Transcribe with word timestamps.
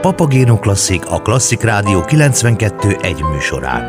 Papagéno 0.00 0.58
Klasszik 0.58 1.06
a 1.06 1.22
Klasszik 1.22 1.62
Rádió 1.62 2.04
92 2.04 2.96
egy 3.00 3.22
műsorán. 3.22 3.82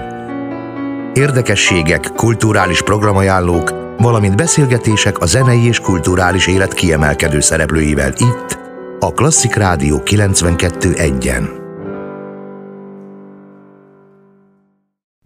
Érdekességek, 1.13 2.11
kulturális 2.15 2.81
programajánlók, 2.81 3.69
valamint 3.97 4.35
beszélgetések 4.35 5.19
a 5.19 5.25
zenei 5.25 5.65
és 5.65 5.79
kulturális 5.79 6.47
élet 6.47 6.73
kiemelkedő 6.73 7.39
szereplőivel 7.39 8.13
itt, 8.17 8.59
a 8.99 9.13
Klasszik 9.13 9.55
Rádió 9.55 10.03
92 10.03 10.93
egyen. 10.93 11.49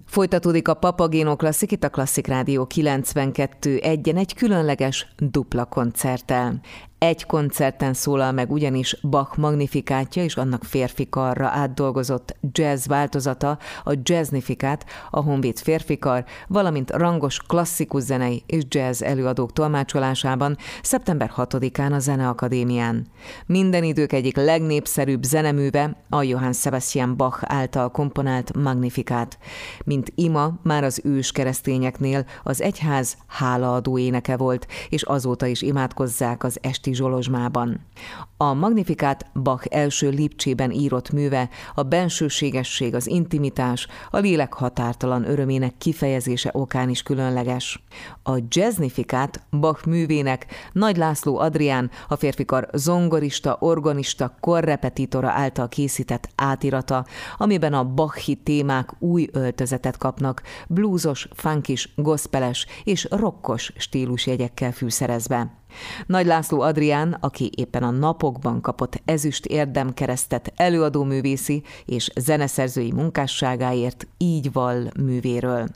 Folytatódik 0.06 0.68
a 0.68 0.74
Papagéno 0.74 1.36
Klasszik, 1.36 1.72
itt 1.72 1.84
a 1.84 1.90
Klasszik 1.90 2.28
Rádió 2.28 2.66
92 2.66 3.78
egyen 3.78 4.18
egy 4.18 4.34
különleges 4.34 5.14
dupla 5.18 5.66
koncerttel. 5.66 6.62
Egy 7.04 7.26
koncerten 7.26 7.94
szólal 7.94 8.32
meg 8.32 8.52
ugyanis 8.52 8.98
Bach 9.02 9.38
magnifikátja 9.38 10.24
és 10.24 10.36
annak 10.36 10.64
férfi 10.64 11.10
karra 11.10 11.48
átdolgozott 11.48 12.36
jazz 12.52 12.88
változata, 12.88 13.58
a 13.84 13.94
jazznifikát, 14.04 14.86
a 15.12 15.22
Honvéd 15.22 15.60
férfikar, 15.60 16.26
valamint 16.48 16.92
rangos 16.92 17.40
klasszikus 17.48 18.04
zenei 18.04 18.44
és 18.46 18.64
jazz 18.68 19.02
előadók 19.02 19.54
tolmácsolásában 19.54 20.58
szeptember 20.82 21.32
6-án 21.38 21.92
a 21.92 22.00
Zeneakadémián. 22.00 23.08
Minden 23.46 23.84
idők 23.84 24.14
egyik 24.14 24.36
legnépszerűbb 24.36 25.24
zeneműve 25.24 26.04
a 26.10 26.24
Johann 26.24 26.52
Sebastian 26.52 27.18
Bach 27.18 27.44
által 27.46 27.92
komponált 27.92 28.54
magnifikát. 28.58 29.38
Mint 29.86 30.12
ima 30.16 30.54
már 30.62 30.84
az 30.84 31.02
ős 31.04 31.32
keresztényeknél 31.32 32.26
az 32.44 32.62
egyház 32.62 33.18
hálaadó 33.28 33.98
éneke 33.98 34.38
volt, 34.38 34.68
és 34.90 35.04
azóta 35.04 35.46
is 35.46 35.62
imádkozzák 35.62 36.44
az 36.44 36.58
esti 36.62 36.92
Zsolozsmában. 36.94 37.86
A 38.38 38.54
Magnifikát 38.54 39.26
Bach 39.34 39.68
első 39.70 40.10
Lipcsében 40.10 40.72
írott 40.72 41.12
műve 41.12 41.50
a 41.74 41.84
bensőségesség, 41.84 42.96
az 42.96 43.08
intimitás, 43.08 43.88
a 44.10 44.18
lélek 44.18 44.54
határtalan 44.54 45.30
örömének 45.30 45.78
kifejezése 45.78 46.50
okán 46.54 46.90
is 46.90 47.04
különleges. 47.04 47.84
A 48.24 48.38
Jazznifikát 48.48 49.46
Bach 49.52 49.88
művének 49.88 50.46
Nagy 50.72 50.98
László 50.98 51.38
Adrián, 51.38 51.92
a 52.08 52.16
férfikar 52.16 52.70
zongorista, 52.74 53.58
organista, 53.60 54.38
korrepetitora 54.40 55.30
által 55.30 55.70
készített 55.70 56.30
átirata, 56.36 57.06
amiben 57.38 57.74
a 57.74 57.84
Bachi 57.84 58.36
témák 58.36 58.94
új 59.00 59.28
öltözetet 59.32 59.98
kapnak, 59.98 60.42
blúzos, 60.68 61.28
funkis, 61.34 61.94
gospeles 61.96 62.68
és 62.84 63.08
rokkos 63.10 63.74
stílusjegyekkel 63.78 64.72
fűszerezve. 64.72 65.63
Nagy 66.06 66.26
László 66.26 66.62
Adrián, 66.62 67.18
aki 67.20 67.52
éppen 67.56 67.84
a 67.84 67.90
napokban 67.90 68.62
kapott 68.62 69.02
ezüst 69.06 69.46
érdemkeresztet 69.46 70.54
előadóművészi 70.56 71.64
és 71.86 72.10
zeneszerzői 72.16 72.92
munkásságáért 72.92 74.08
így 74.18 74.52
val 74.52 74.92
művéről. 75.00 75.68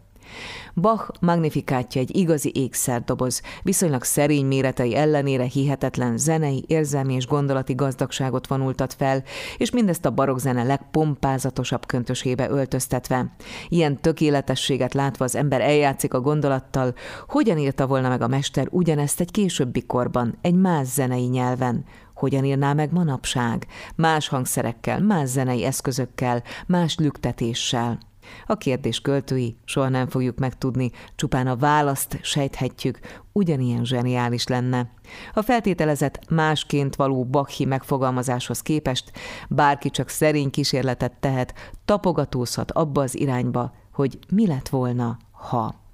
Bach 0.74 1.12
magnifikátja 1.20 2.02
egy 2.02 2.16
igazi 2.16 2.52
ékszerdoboz, 2.56 3.42
viszonylag 3.64 4.04
szerény 4.04 4.46
méretei 4.46 4.96
ellenére 4.96 5.44
hihetetlen 5.44 6.18
zenei, 6.18 6.64
érzelmi 6.68 7.14
és 7.14 7.28
gondolati 7.28 7.74
gazdagságot 7.76 8.48
vonultat 8.48 8.94
fel, 8.94 9.24
és 9.58 9.72
mindezt 9.72 10.06
a 10.06 10.12
barokkzene 10.12 10.64
legpompázatosabb 10.64 11.86
köntösébe 11.86 12.50
öltöztetve. 12.50 13.36
Ilyen 13.68 14.02
tökéletességet 14.02 14.94
látva 14.94 15.26
az 15.26 15.36
ember 15.36 15.62
eljátszik 15.62 16.14
a 16.14 16.22
gondolattal, 16.22 16.94
hogyan 17.28 17.58
írta 17.58 17.88
volna 17.88 18.10
meg 18.10 18.22
a 18.22 18.28
mester 18.28 18.68
ugyanezt 18.70 19.20
egy 19.20 19.32
későbbi 19.32 19.86
korban, 19.86 20.38
egy 20.42 20.56
más 20.56 20.88
zenei 20.88 21.26
nyelven, 21.26 21.86
hogyan 22.14 22.46
írná 22.46 22.74
meg 22.74 22.92
manapság, 22.92 23.68
más 23.96 24.28
hangszerekkel, 24.28 25.00
más 25.00 25.30
zenei 25.30 25.64
eszközökkel, 25.64 26.44
más 26.68 26.98
lüktetéssel. 26.98 28.07
A 28.46 28.56
kérdés 28.56 29.00
költői 29.00 29.58
soha 29.66 29.90
nem 29.90 30.08
fogjuk 30.08 30.38
megtudni, 30.38 30.92
csupán 31.16 31.48
a 31.48 31.56
választ 31.56 32.20
sejthetjük, 32.22 33.00
ugyanilyen 33.32 33.86
zseniális 33.86 34.48
lenne. 34.48 34.90
A 35.34 35.42
feltételezett 35.42 36.30
másként 36.30 36.96
való 36.96 37.26
Bachi 37.26 37.66
megfogalmazáshoz 37.66 38.62
képest 38.62 39.12
bárki 39.50 39.90
csak 39.90 40.10
szerény 40.10 40.50
kísérletet 40.50 41.14
tehet, 41.20 41.54
tapogatózhat 41.86 42.72
abba 42.72 43.02
az 43.02 43.20
irányba, 43.20 43.74
hogy 43.94 44.20
mi 44.30 44.48
lett 44.48 44.70
volna, 44.70 45.18
ha. 45.32 45.87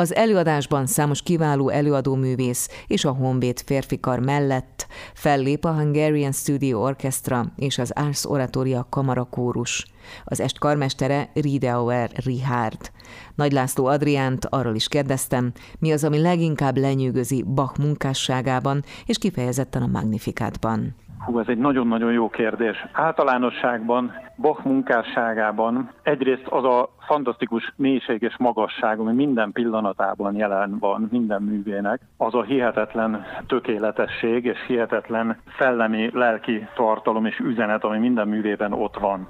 Az 0.00 0.14
előadásban 0.14 0.86
számos 0.86 1.22
kiváló 1.22 1.68
előadóművész 1.68 2.68
és 2.86 3.04
a 3.04 3.10
Honvéd 3.10 3.60
férfikar 3.60 4.18
mellett 4.18 4.86
fellép 5.14 5.64
a 5.64 5.72
Hungarian 5.72 6.32
Studio 6.32 6.82
Orchestra 6.82 7.52
és 7.56 7.78
az 7.78 7.90
Ars 7.90 8.24
Oratoria 8.24 8.86
kamarakórus. 8.90 9.86
Az 10.24 10.40
est 10.40 10.58
karmestere 10.58 11.30
Riedauer 11.34 12.10
Richard. 12.14 12.90
Nagy 13.34 13.52
László 13.52 13.86
Adriánt 13.86 14.44
arról 14.44 14.74
is 14.74 14.88
kérdeztem, 14.88 15.52
mi 15.78 15.92
az, 15.92 16.04
ami 16.04 16.18
leginkább 16.18 16.76
lenyűgözi 16.76 17.42
Bach 17.42 17.78
munkásságában, 17.78 18.84
és 19.06 19.18
kifejezetten 19.18 19.82
a 19.82 19.86
Magnifikátban. 19.86 20.94
Hú, 21.24 21.38
ez 21.38 21.48
egy 21.48 21.58
nagyon-nagyon 21.58 22.12
jó 22.12 22.28
kérdés. 22.28 22.86
Általánosságban, 22.92 24.12
Bach 24.36 24.64
munkásságában 24.64 25.90
egyrészt 26.02 26.46
az 26.46 26.64
a 26.64 26.88
fantasztikus 26.98 27.72
mélység 27.76 28.22
és 28.22 28.36
magasság, 28.38 28.98
ami 28.98 29.12
minden 29.12 29.52
pillanatában 29.52 30.34
jelen 30.34 30.78
van, 30.78 31.08
minden 31.10 31.42
művének, 31.42 32.00
az 32.16 32.34
a 32.34 32.42
hihetetlen 32.42 33.24
tökéletesség 33.46 34.44
és 34.44 34.58
hihetetlen 34.66 35.36
szellemi, 35.58 36.10
lelki 36.12 36.68
tartalom 36.74 37.26
és 37.26 37.38
üzenet, 37.38 37.84
ami 37.84 37.98
minden 37.98 38.28
művében 38.28 38.72
ott 38.72 38.98
van 38.98 39.28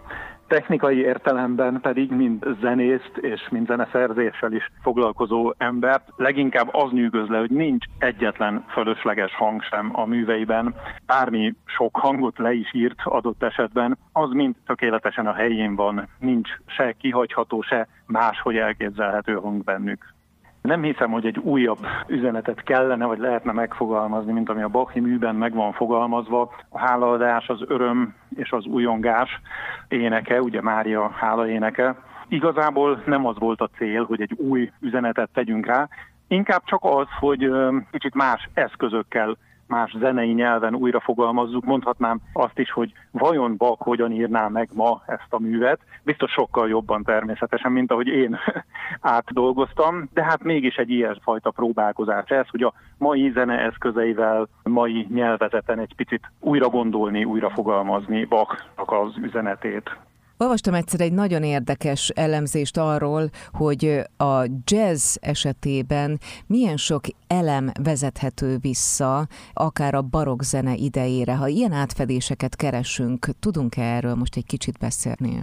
technikai 0.50 0.99
értelemben 0.99 1.81
pedig, 1.81 2.11
mint 2.11 2.44
zenészt 2.61 3.16
és 3.21 3.49
mint 3.50 3.66
zeneszerzéssel 3.66 4.53
is 4.53 4.71
foglalkozó 4.83 5.53
embert, 5.59 6.09
leginkább 6.16 6.69
az 6.75 6.91
nyűgöz 6.91 7.28
le, 7.28 7.38
hogy 7.38 7.50
nincs 7.50 7.84
egyetlen 7.99 8.65
fölösleges 8.69 9.34
hang 9.34 9.62
sem 9.62 9.91
a 9.93 10.05
műveiben. 10.06 10.75
Bármi 11.06 11.55
sok 11.65 11.97
hangot 11.97 12.39
le 12.39 12.53
is 12.53 12.75
írt 12.75 13.00
adott 13.05 13.43
esetben, 13.43 13.99
az 14.12 14.31
mind 14.31 14.55
tökéletesen 14.66 15.27
a 15.27 15.34
helyén 15.34 15.77
van, 15.77 16.09
nincs 16.19 16.49
se 16.66 16.93
kihagyható, 16.93 17.62
se 17.62 17.89
máshogy 18.06 18.56
elképzelhető 18.56 19.34
hang 19.34 19.65
bennük. 19.65 20.15
Nem 20.62 20.82
hiszem, 20.82 21.10
hogy 21.10 21.26
egy 21.26 21.38
újabb 21.38 21.78
üzenetet 22.06 22.62
kellene, 22.62 23.06
vagy 23.06 23.19
lehetne 23.19 23.53
megfogalmazni, 23.53 24.32
mint 24.32 24.48
ami 24.48 24.62
a 24.62 24.69
Bachi 24.69 25.00
műben 25.00 25.34
meg 25.34 25.54
van 25.54 25.72
fogalmazva. 25.72 26.53
A 26.69 26.78
hálaadás, 26.78 27.48
az 27.48 27.60
öröm 27.66 28.15
és 28.37 28.50
az 28.50 28.65
újongás 28.65 29.41
éneke, 29.88 30.43
ugye 30.43 30.62
Mária 30.62 31.10
hála 31.10 31.48
éneke. 31.48 31.97
Igazából 32.28 33.03
nem 33.06 33.26
az 33.26 33.38
volt 33.38 33.60
a 33.60 33.71
cél, 33.76 34.04
hogy 34.04 34.21
egy 34.21 34.32
új 34.32 34.71
üzenetet 34.81 35.31
tegyünk 35.32 35.66
rá, 35.66 35.88
inkább 36.28 36.62
csak 36.65 36.84
az, 36.84 37.06
hogy 37.19 37.50
kicsit 37.91 38.15
más 38.15 38.48
eszközökkel 38.54 39.37
más 39.71 39.97
zenei 39.99 40.33
nyelven 40.33 40.75
újra 40.75 41.01
fogalmazzuk, 41.01 41.65
mondhatnám 41.65 42.21
azt 42.33 42.59
is, 42.59 42.71
hogy 42.71 42.93
vajon 43.11 43.57
Bach 43.57 43.83
hogyan 43.83 44.13
írná 44.13 44.49
meg 44.49 44.69
ma 44.75 45.03
ezt 45.07 45.27
a 45.33 45.39
művet. 45.39 45.81
Biztos 46.03 46.31
sokkal 46.31 46.69
jobban 46.69 47.03
természetesen, 47.03 47.73
mint 47.73 47.91
ahogy 47.93 48.07
én 48.07 48.39
átdolgoztam, 49.01 50.09
de 50.13 50.25
hát 50.25 50.43
mégis 50.43 50.77
egy 50.77 50.91
ilyesfajta 50.91 51.51
próbálkozás 51.51 52.29
ez, 52.29 52.49
hogy 52.49 52.63
a 52.63 52.73
mai 52.99 53.31
zene 53.31 53.59
eszközeivel, 53.59 54.49
mai 54.63 55.07
nyelvezeten 55.11 55.79
egy 55.79 55.95
picit 55.97 56.31
újra 56.41 56.69
gondolni, 56.69 57.25
újra 57.25 57.51
fogalmazni 57.51 58.25
Bachnak 58.25 58.93
az 58.93 59.17
üzenetét. 59.17 59.97
Olvastam 60.43 60.75
egyszer 60.75 61.01
egy 61.01 61.12
nagyon 61.12 61.43
érdekes 61.43 62.09
elemzést 62.09 62.77
arról, 62.77 63.23
hogy 63.53 64.01
a 64.17 64.45
jazz 64.65 65.17
esetében 65.21 66.19
milyen 66.47 66.77
sok 66.77 67.01
elem 67.27 67.71
vezethető 67.83 68.56
vissza, 68.61 69.27
akár 69.53 69.95
a 69.95 70.03
barokk 70.03 70.41
zene 70.41 70.75
idejére. 70.75 71.37
Ha 71.37 71.47
ilyen 71.47 71.73
átfedéseket 71.73 72.56
keresünk, 72.56 73.27
tudunk-e 73.41 73.83
erről 73.83 74.15
most 74.15 74.37
egy 74.37 74.47
kicsit 74.47 74.78
beszélni? 74.78 75.42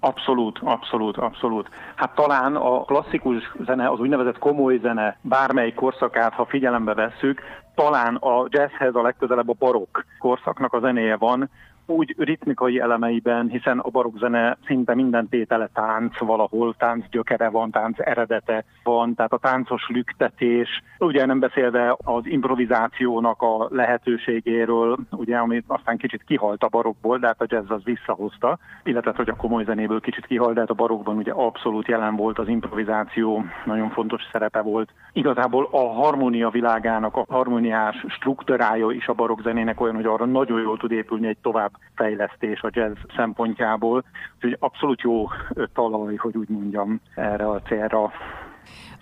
Abszolút, 0.00 0.58
abszolút, 0.62 1.16
abszolút. 1.16 1.68
Hát 1.96 2.14
talán 2.14 2.56
a 2.56 2.84
klasszikus 2.84 3.54
zene, 3.64 3.90
az 3.90 3.98
úgynevezett 3.98 4.38
komoly 4.38 4.78
zene 4.82 5.18
bármely 5.20 5.72
korszakát, 5.72 6.32
ha 6.32 6.46
figyelembe 6.46 6.94
vesszük, 6.94 7.40
talán 7.74 8.14
a 8.14 8.46
jazzhez 8.48 8.94
a 8.94 9.02
legközelebb 9.02 9.48
a 9.48 9.56
barokk 9.58 9.98
korszaknak 10.18 10.72
a 10.72 10.80
zenéje 10.80 11.16
van, 11.16 11.50
úgy 11.86 12.14
ritmikai 12.18 12.80
elemeiben, 12.80 13.48
hiszen 13.48 13.78
a 13.78 13.88
barokkzene 13.88 14.58
szinte 14.66 14.94
minden 14.94 15.28
tétele 15.28 15.68
tánc 15.72 16.18
valahol, 16.18 16.74
tánc 16.78 17.08
gyökere 17.10 17.48
van, 17.48 17.70
tánc 17.70 17.98
eredete 17.98 18.64
van, 18.82 19.14
tehát 19.14 19.32
a 19.32 19.38
táncos 19.38 19.88
lüktetés, 19.88 20.82
ugye 20.98 21.26
nem 21.26 21.38
beszélve 21.38 21.96
az 22.04 22.26
improvizációnak 22.26 23.42
a 23.42 23.68
lehetőségéről, 23.70 24.98
ugye, 25.10 25.36
amit 25.36 25.64
aztán 25.66 25.96
kicsit 25.96 26.22
kihalt 26.24 26.62
a 26.62 26.68
barokból, 26.68 27.18
de 27.18 27.26
hát 27.26 27.40
a 27.40 27.46
jazz 27.48 27.70
az 27.70 27.84
visszahozta, 27.84 28.58
illetve 28.84 29.12
hogy 29.16 29.28
a 29.28 29.36
komoly 29.36 29.64
zenéből 29.64 30.00
kicsit 30.00 30.26
kihalt, 30.26 30.54
de 30.54 30.60
hát 30.60 30.70
a 30.70 30.74
barokban 30.74 31.16
ugye 31.16 31.32
abszolút 31.32 31.88
jelen 31.88 32.16
volt 32.16 32.38
az 32.38 32.48
improvizáció, 32.48 33.44
nagyon 33.64 33.90
fontos 33.90 34.22
szerepe 34.32 34.60
volt. 34.60 34.90
Igazából 35.12 35.68
a 35.70 35.92
harmónia 35.92 36.50
világának 36.50 37.16
a 37.16 37.24
harmóniás 37.28 38.04
struktúrája 38.08 38.90
is 38.90 39.06
a 39.06 39.12
barokkzenének 39.12 39.80
olyan, 39.80 39.94
hogy 39.94 40.06
arra 40.06 40.24
nagyon 40.24 40.60
jól 40.60 40.76
tud 40.76 40.92
épülni 40.92 41.26
egy 41.26 41.38
tovább 41.42 41.70
fejlesztés 41.94 42.60
a 42.60 42.70
jazz 42.72 42.96
szempontjából. 43.16 44.04
Úgyhogy 44.34 44.56
abszolút 44.60 45.00
jó 45.00 45.26
talaj, 45.74 46.16
hogy 46.16 46.36
úgy 46.36 46.48
mondjam, 46.48 47.00
erre 47.14 47.48
a 47.48 47.60
célra. 47.60 48.12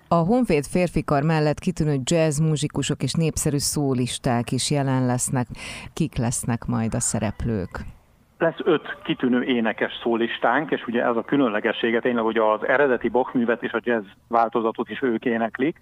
A 0.09 0.15
Honvéd 0.15 0.65
férfikar 0.65 1.23
mellett 1.23 1.59
kitűnő 1.59 1.97
jazz 2.05 2.41
muzsikusok 2.41 3.03
és 3.03 3.13
népszerű 3.13 3.59
szólisták 3.59 4.53
is 4.53 4.71
jelen 4.71 5.07
lesznek. 5.07 5.47
Kik 5.93 6.17
lesznek 6.17 6.65
majd 6.67 6.95
a 6.95 7.01
szereplők? 7.01 7.81
Lesz 8.39 8.59
öt 8.65 8.99
kitűnő 9.05 9.43
énekes 9.43 9.93
szólistánk, 10.03 10.71
és 10.71 10.87
ugye 10.87 11.05
ez 11.05 11.17
a 11.17 11.23
különlegessége 11.23 12.01
tényleg, 12.01 12.25
hogy 12.25 12.37
az 12.37 12.67
eredeti 12.67 13.09
Bach 13.09 13.37
és 13.61 13.73
a 13.73 13.81
jazz 13.83 14.05
változatot 14.29 14.91
is 14.91 15.03
ők 15.03 15.25
éneklik. 15.25 15.81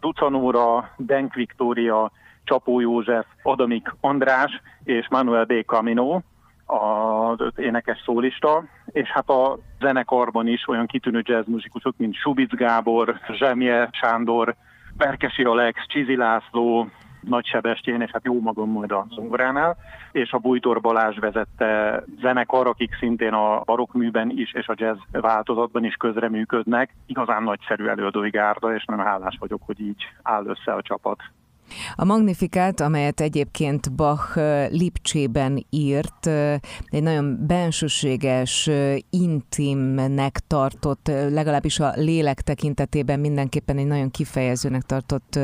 Ducanóra, 0.00 0.94
Denk 0.96 1.34
Viktória, 1.34 2.10
Csapó 2.44 2.80
József, 2.80 3.26
Adamik 3.42 3.94
András 4.00 4.60
és 4.84 5.06
Manuel 5.10 5.44
B. 5.44 5.52
Camino, 5.66 6.20
az 6.66 7.52
énekes 7.56 8.02
szólista, 8.04 8.64
és 8.86 9.08
hát 9.08 9.28
a 9.28 9.58
zenekarban 9.80 10.46
is 10.46 10.68
olyan 10.68 10.86
kitűnő 10.86 11.22
jazzmuzikusok, 11.24 11.94
mint 11.96 12.14
Subic 12.14 12.54
Gábor, 12.54 13.20
Zsemje 13.32 13.88
Sándor, 13.92 14.54
Berkesi 14.96 15.42
Alex, 15.42 15.86
Csizi 15.86 16.16
László, 16.16 16.88
nagy 17.20 17.46
Sebestyén, 17.46 18.00
és 18.00 18.10
hát 18.10 18.24
jó 18.24 18.40
magam 18.40 18.70
majd 18.70 18.92
a 18.92 19.06
zongoránál, 19.10 19.76
és 20.12 20.32
a 20.32 20.38
Bújtor 20.38 20.80
Balázs 20.80 21.18
vezette 21.18 22.02
zenekar, 22.20 22.66
akik 22.66 22.96
szintén 22.98 23.32
a 23.32 23.60
barokkműben 23.64 24.30
is 24.30 24.52
és 24.52 24.66
a 24.66 24.74
jazz 24.76 24.98
változatban 25.12 25.84
is 25.84 25.94
közreműködnek. 25.94 26.94
Igazán 27.06 27.42
nagyszerű 27.42 27.86
előadói 27.86 28.30
gárda, 28.30 28.74
és 28.74 28.84
nagyon 28.84 29.04
hálás 29.04 29.36
vagyok, 29.38 29.60
hogy 29.66 29.80
így 29.80 30.02
áll 30.22 30.46
össze 30.46 30.72
a 30.72 30.82
csapat. 30.82 31.18
A 31.94 32.04
Magnifikát, 32.04 32.80
amelyet 32.80 33.20
egyébként 33.20 33.92
Bach 33.92 34.38
Lipcsében 34.70 35.66
írt, 35.70 36.26
egy 36.86 37.02
nagyon 37.02 37.46
bensőséges, 37.46 38.70
intimnek 39.10 40.40
tartott, 40.46 41.06
legalábbis 41.30 41.80
a 41.80 41.92
lélek 41.96 42.40
tekintetében 42.40 43.20
mindenképpen 43.20 43.78
egy 43.78 43.86
nagyon 43.86 44.10
kifejezőnek 44.10 44.82
tartott 44.82 45.38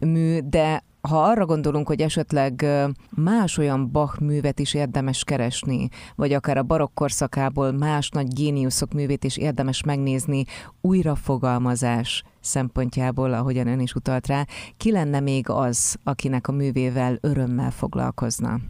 mű, 0.00 0.38
de 0.38 0.82
ha 1.08 1.22
arra 1.22 1.46
gondolunk, 1.46 1.86
hogy 1.86 2.00
esetleg 2.00 2.66
más 3.10 3.58
olyan 3.58 3.90
Bach 3.92 4.20
művet 4.20 4.58
is 4.58 4.74
érdemes 4.74 5.24
keresni, 5.24 5.88
vagy 6.14 6.32
akár 6.32 6.56
a 6.56 6.62
barokk 6.62 6.94
korszakából 6.94 7.72
más 7.72 8.08
nagy 8.08 8.34
géniuszok 8.34 8.92
művét 8.92 9.24
is 9.24 9.36
érdemes 9.36 9.82
megnézni, 9.82 10.44
újrafogalmazás 10.80 12.22
szempontjából, 12.40 13.32
ahogyan 13.32 13.66
ön 13.66 13.80
is 13.80 13.94
utalt 13.94 14.26
rá, 14.26 14.46
ki 14.76 14.92
lenne 14.92 15.20
még 15.20 15.48
az, 15.48 15.96
akinek 16.04 16.48
a 16.48 16.52
művével 16.52 17.18
örömmel 17.20 17.70
foglalkozna? 17.70 18.60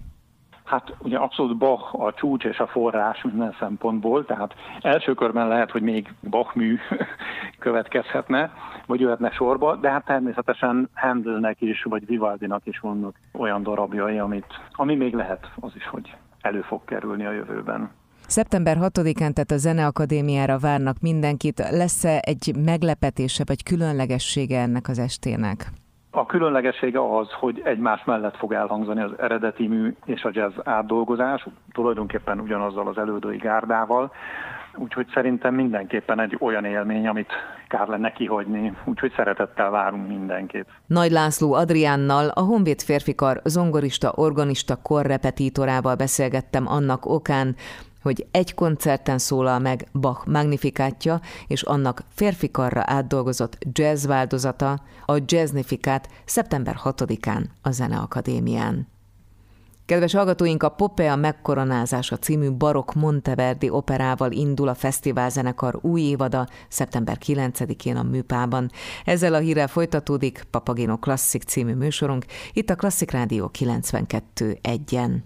Hát 0.65 0.95
ugye 0.99 1.17
abszolút 1.17 1.57
Bach 1.57 2.01
a 2.01 2.13
csúcs 2.13 2.45
és 2.45 2.59
a 2.59 2.67
forrás 2.67 3.23
minden 3.23 3.57
szempontból, 3.59 4.25
tehát 4.25 4.55
első 4.81 5.15
körben 5.15 5.49
lehet, 5.49 5.71
hogy 5.71 5.83
még 5.83 6.15
Bach 6.31 6.57
mű 6.57 6.79
következhetne, 7.59 8.53
vagy 8.87 9.01
jöhetne 9.01 9.31
sorba, 9.31 9.77
de 9.77 9.91
hát 9.91 10.05
természetesen 10.05 10.89
Handelnek 10.95 11.61
is, 11.61 11.83
vagy 11.83 12.07
Vivaldinak 12.07 12.67
is 12.67 12.79
vannak 12.79 13.17
olyan 13.33 13.63
darabjai, 13.63 14.19
amit, 14.19 14.47
ami 14.73 14.95
még 14.95 15.15
lehet 15.15 15.51
az 15.61 15.73
is, 15.75 15.87
hogy 15.87 16.17
elő 16.41 16.61
fog 16.61 16.85
kerülni 16.85 17.27
a 17.27 17.33
jövőben. 17.33 17.91
Szeptember 18.27 18.77
6-án, 18.81 19.33
tehát 19.33 19.51
a 19.51 19.57
Zeneakadémiára 19.57 20.59
várnak 20.59 20.97
mindenkit. 21.01 21.59
Lesz-e 21.71 22.19
egy 22.19 22.55
meglepetése 22.65 23.43
vagy 23.47 23.63
különlegessége 23.63 24.61
ennek 24.61 24.89
az 24.89 24.99
estének? 24.99 25.73
A 26.17 26.27
különlegessége 26.27 27.17
az, 27.17 27.31
hogy 27.31 27.63
egymás 27.65 28.05
mellett 28.05 28.37
fog 28.37 28.53
elhangzani 28.53 29.03
az 29.03 29.11
eredeti 29.19 29.67
mű 29.67 29.95
és 30.05 30.23
a 30.23 30.31
jazz 30.33 30.55
átdolgozás, 30.65 31.47
tulajdonképpen 31.73 32.41
ugyanazzal 32.41 32.89
az 32.89 32.99
elődői 32.99 33.37
gárdával, 33.37 34.13
úgyhogy 34.77 35.07
szerintem 35.15 35.55
mindenképpen 35.55 36.21
egy 36.21 36.37
olyan 36.41 36.65
élmény, 36.65 37.09
amit 37.09 37.33
kár 37.69 37.89
lenne 37.89 38.13
kihagyni, 38.13 38.77
úgyhogy 38.85 39.13
szeretettel 39.17 39.71
várunk 39.71 40.09
mindenkit. 40.09 40.67
Nagy 40.87 41.11
László 41.11 41.53
Adriánnal, 41.53 42.29
a 42.29 42.41
Honvéd 42.41 42.81
férfikar 42.81 43.41
zongorista, 43.45 44.13
organista 44.15 44.77
korrepetítorával 44.83 45.95
beszélgettem 45.95 46.67
annak 46.67 47.07
okán, 47.07 47.55
hogy 48.05 48.27
egy 48.31 48.55
koncerten 48.55 49.19
szólal 49.19 49.59
meg 49.59 49.89
Bach 49.93 50.27
magnifikátja, 50.27 51.21
és 51.47 51.63
annak 51.63 52.03
férfikarra 52.09 52.83
átdolgozott 52.87 53.59
jazz 53.73 54.07
változata, 54.07 54.81
a 55.07 55.19
Jazznifikát 55.25 56.09
szeptember 56.25 56.77
6-án 56.85 57.45
a 57.63 57.71
Zeneakadémián. 57.71 58.93
Kedves 59.87 60.13
hallgatóink, 60.13 60.63
a 60.63 60.69
Popea 60.69 61.17
megkoronázása 61.17 62.17
című 62.17 62.51
barokk 62.51 62.93
Monteverdi 62.93 63.71
operával 63.71 64.33
indul 64.33 64.69
a 64.69 64.75
fesztiválzenekar 64.75 65.79
új 65.83 66.01
évada 66.01 66.49
szeptember 66.69 67.19
9-én 67.27 67.97
a 67.97 68.03
Műpában. 68.03 68.71
Ezzel 69.05 69.35
a 69.35 69.39
hírrel 69.39 69.69
folytatódik 69.69 70.47
Papagino 70.51 70.99
Klasszik 70.99 71.43
című 71.43 71.75
műsorunk, 71.75 72.25
itt 72.53 72.71
a 72.71 72.75
Klasszik 72.75 73.11
Rádió 73.11 73.51
92.1-en. 73.59 75.25